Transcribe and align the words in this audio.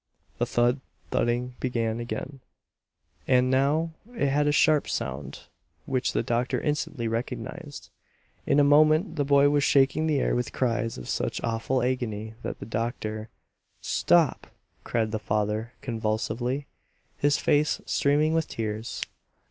The 0.39 0.47
thud 0.47 0.79
thudding 1.11 1.53
began 1.59 1.99
again, 1.99 2.39
and 3.27 3.51
now 3.51 3.91
it 4.17 4.29
had 4.29 4.47
a 4.47 4.51
sharp 4.51 4.87
sound 4.89 5.41
which 5.85 6.13
the 6.13 6.23
doctor 6.23 6.59
instantly 6.59 7.07
recognized. 7.07 7.91
In 8.47 8.59
a 8.59 8.63
moment 8.63 9.15
the 9.15 9.23
boy 9.23 9.51
was 9.51 9.63
shaking 9.63 10.07
the 10.07 10.19
air 10.19 10.33
with 10.33 10.53
cries 10.53 10.97
of 10.97 11.07
such 11.07 11.39
awful 11.43 11.83
agony 11.83 12.33
that 12.41 12.57
the 12.59 12.65
doctor 12.65 13.29
"Stop!" 13.79 14.47
cried 14.83 15.11
the 15.11 15.19
father 15.19 15.73
convulsively, 15.81 16.65
his 17.19 17.37
face 17.37 17.79
streaming 17.85 18.33
with 18.33 18.47
tears. 18.47 19.03